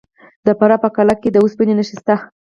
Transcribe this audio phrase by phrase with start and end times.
[0.45, 2.15] د فراه په قلعه کاه کې د وسپنې نښې شته.